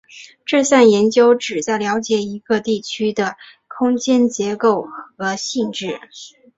[0.47, 3.35] 这项研究旨在了解一个地区的
[3.67, 5.99] 空间结构和性质。